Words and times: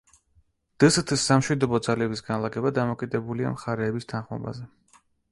დსთ-ს 0.83 1.17
სამშვიდობო 1.31 1.79
ძალების 1.87 2.23
განლაგება 2.29 2.71
დამოკიდებულია 2.77 3.51
მხარეების 3.57 4.09
თანხმობაზე. 4.15 4.65